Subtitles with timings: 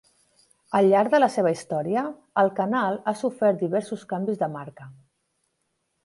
[0.77, 2.03] Al llarg de la seva història,
[2.43, 4.89] el canal ha sofert diversos canvis de marca.